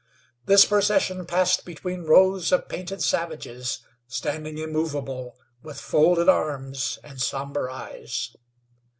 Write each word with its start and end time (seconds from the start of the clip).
This 0.47 0.65
procession 0.65 1.27
passed 1.27 1.63
between 1.63 2.05
rows 2.05 2.51
of 2.51 2.67
painted 2.67 3.03
savages, 3.03 3.85
standing 4.07 4.57
immovable, 4.57 5.35
with 5.61 5.79
folded 5.79 6.27
arms, 6.27 6.97
and 7.03 7.21
somber 7.21 7.69
eyes. 7.69 8.35